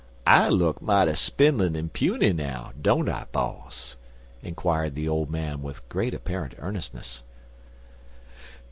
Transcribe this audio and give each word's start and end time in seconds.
I 0.25 0.49
look 0.49 0.81
mighty 0.81 1.13
spindlin' 1.13 1.75
an' 1.75 1.89
puny 1.89 2.33
now, 2.33 2.71
don't 2.81 3.07
I, 3.07 3.25
boss?" 3.31 3.97
inquired 4.41 4.95
the 4.95 5.07
old 5.07 5.29
man, 5.29 5.61
with 5.61 5.87
great 5.89 6.15
apparent 6.15 6.55
earnestness. 6.57 7.21